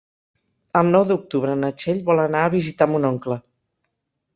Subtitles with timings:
[0.81, 3.43] El nou d'octubre na Txell vol anar a visitar mon oncle.